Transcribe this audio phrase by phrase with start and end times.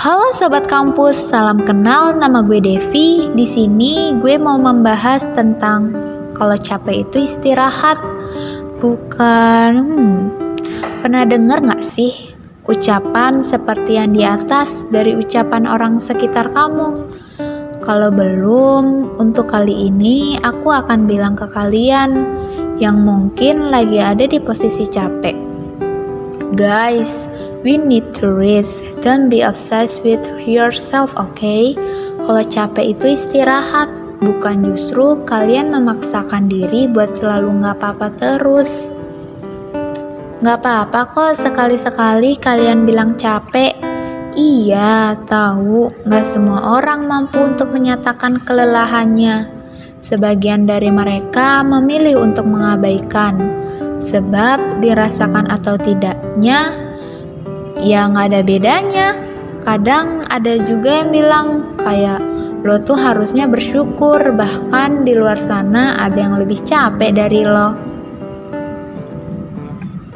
[0.00, 2.16] Halo sobat kampus, salam kenal.
[2.16, 3.28] Nama gue Devi.
[3.36, 5.92] Di sini gue mau membahas tentang
[6.32, 8.00] kalau capek itu istirahat.
[8.80, 9.70] Bukan.
[9.76, 10.32] Hmm,
[11.04, 12.32] pernah dengar nggak sih
[12.64, 16.96] ucapan seperti yang di atas dari ucapan orang sekitar kamu?
[17.84, 22.24] Kalau belum, untuk kali ini aku akan bilang ke kalian
[22.80, 25.36] yang mungkin lagi ada di posisi capek.
[26.56, 27.28] Guys,
[27.60, 28.80] We need to rest.
[29.04, 31.76] Don't be obsessed with yourself, okay?
[32.24, 33.92] Kalau capek itu istirahat,
[34.24, 38.88] bukan justru kalian memaksakan diri buat selalu nggak apa-apa terus.
[40.40, 43.76] Nggak apa-apa kok sekali-sekali kalian bilang capek.
[44.32, 49.52] Iya, tahu nggak semua orang mampu untuk menyatakan kelelahannya.
[50.00, 53.36] Sebagian dari mereka memilih untuk mengabaikan,
[54.00, 56.79] sebab dirasakan atau tidaknya
[57.78, 59.08] ya nggak ada bedanya.
[59.60, 62.18] Kadang ada juga yang bilang kayak
[62.64, 67.90] lo tuh harusnya bersyukur bahkan di luar sana ada yang lebih capek dari lo.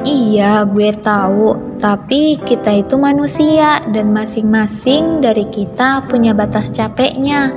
[0.00, 7.52] Iya, gue tahu, tapi kita itu manusia dan masing-masing dari kita punya batas capeknya.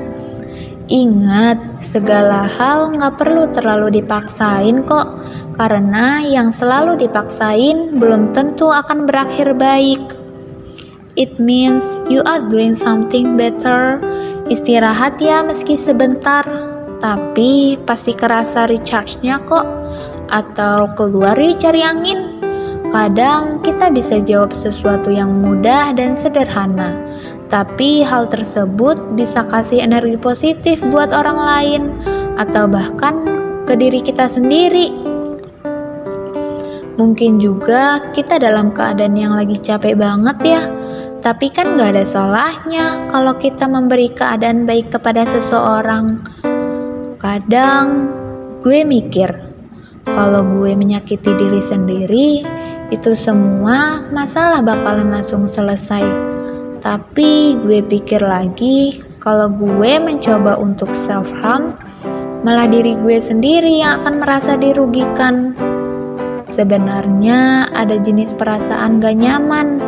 [0.91, 5.07] Ingat, segala hal nggak perlu terlalu dipaksain kok
[5.55, 10.01] karena yang selalu dipaksain belum tentu akan berakhir baik.
[11.15, 14.01] It means you are doing something better.
[14.51, 16.43] Istirahat ya meski sebentar,
[16.99, 19.63] tapi pasti kerasa recharge-nya kok.
[20.33, 22.41] Atau keluar yuk cari angin.
[22.89, 26.93] Kadang kita bisa jawab sesuatu yang mudah dan sederhana,
[27.53, 31.81] tapi hal tersebut bisa kasih energi positif buat orang lain
[32.41, 33.29] atau bahkan
[33.69, 34.89] ke diri kita sendiri.
[36.97, 40.61] Mungkin juga kita dalam keadaan yang lagi capek banget ya,
[41.21, 46.25] tapi kan gak ada salahnya kalau kita memberi keadaan baik kepada seseorang.
[47.21, 48.09] Kadang
[48.65, 49.29] gue mikir,
[50.09, 52.29] kalau gue menyakiti diri sendiri,
[52.89, 56.32] itu semua masalah bakalan langsung selesai.
[56.83, 61.79] Tapi gue pikir lagi, kalau gue mencoba untuk self-harm,
[62.43, 65.55] malah diri gue sendiri yang akan merasa dirugikan.
[66.43, 69.79] Sebenarnya ada jenis perasaan gak nyaman,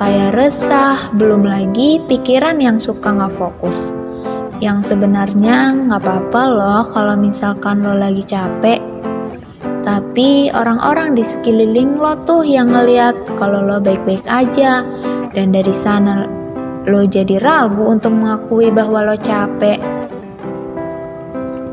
[0.00, 3.92] kayak resah, belum lagi pikiran yang suka gak fokus.
[4.64, 8.80] Yang sebenarnya gak apa-apa loh kalau misalkan lo lagi capek.
[9.84, 14.80] Tapi orang-orang di sekeliling lo tuh yang ngeliat kalau lo baik-baik aja.
[15.32, 16.24] Dan dari sana
[16.88, 19.76] lo jadi ragu untuk mengakui bahwa lo capek.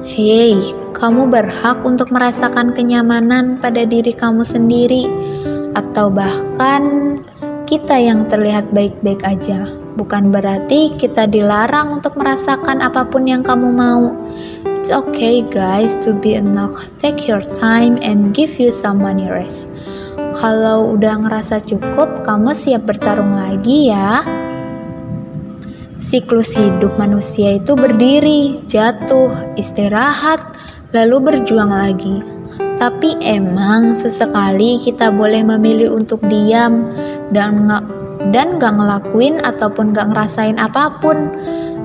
[0.06, 0.60] Hei,
[0.96, 5.08] kamu berhak untuk merasakan kenyamanan pada diri kamu sendiri,
[5.76, 7.18] atau bahkan
[7.66, 9.66] kita yang terlihat baik-baik aja.
[9.96, 14.12] Bukan berarti kita dilarang untuk merasakan apa pun yang kamu mau.
[14.78, 16.78] It's okay, guys, to be enough.
[17.02, 19.66] Take your time and give you some money rest.
[20.46, 24.22] Kalau udah ngerasa cukup, kamu siap bertarung lagi ya.
[25.98, 30.38] Siklus hidup manusia itu berdiri, jatuh, istirahat,
[30.94, 32.22] lalu berjuang lagi.
[32.78, 36.94] Tapi emang sesekali kita boleh memilih untuk diam
[37.34, 37.84] dan nggak
[38.30, 41.34] dan gak ngelakuin ataupun gak ngerasain apa pun.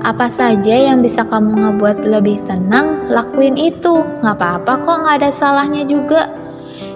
[0.05, 4.05] Apa saja yang bisa kamu ngebuat lebih tenang, lakuin itu.
[4.21, 6.40] Gak apa-apa kok gak ada salahnya juga.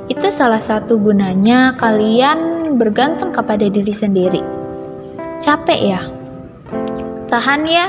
[0.06, 4.42] Itu salah satu gunanya kalian bergantung kepada diri sendiri.
[5.42, 6.02] Capek ya?
[7.26, 7.88] Tahan ya,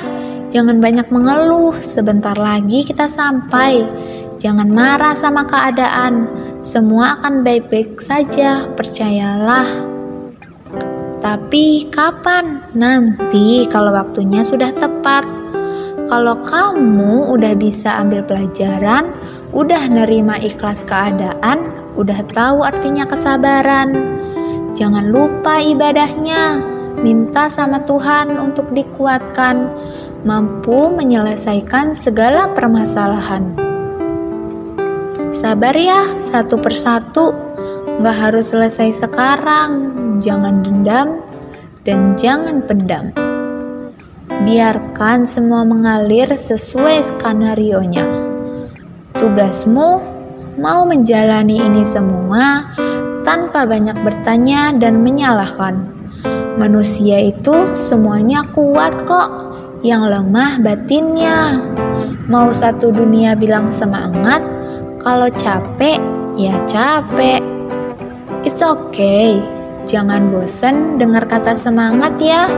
[0.49, 1.77] jangan banyak mengeluh.
[1.77, 3.85] Sebentar lagi kita sampai.
[4.41, 6.29] Jangan marah sama keadaan.
[6.65, 9.69] Semua akan baik-baik saja, percayalah.
[11.21, 12.65] Tapi kapan?
[12.73, 15.25] Nanti kalau waktunya sudah tepat.
[16.07, 19.11] Kalau kamu udah bisa ambil pelajaran,
[19.57, 23.97] udah nerima ikhlas keadaan, udah tahu artinya kesabaran.
[24.77, 26.61] Jangan lupa ibadahnya
[27.01, 29.73] minta sama Tuhan untuk dikuatkan,
[30.29, 33.57] mampu menyelesaikan segala permasalahan.
[35.33, 37.33] Sabar ya, satu persatu,
[38.05, 39.89] gak harus selesai sekarang,
[40.21, 41.25] jangan dendam,
[41.89, 43.09] dan jangan pendam.
[44.45, 48.36] Biarkan semua mengalir sesuai skenario-nya.
[49.17, 49.91] Tugasmu
[50.61, 52.69] mau menjalani ini semua
[53.25, 55.97] tanpa banyak bertanya dan menyalahkan
[56.57, 59.29] Manusia itu semuanya kuat kok,
[59.85, 61.61] yang lemah batinnya.
[62.33, 64.41] Mau satu dunia bilang semangat,
[64.97, 66.01] kalau capek
[66.41, 67.45] ya capek.
[68.41, 69.37] It's okay,
[69.85, 72.49] jangan bosen dengar kata semangat ya.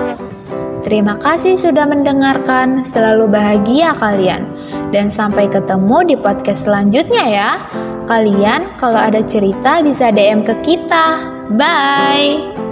[0.83, 2.87] Terima kasih sudah mendengarkan.
[2.87, 4.47] Selalu bahagia kalian.
[4.95, 7.51] Dan sampai ketemu di podcast selanjutnya ya.
[8.09, 11.21] Kalian kalau ada cerita bisa DM ke kita.
[11.59, 12.68] Bye.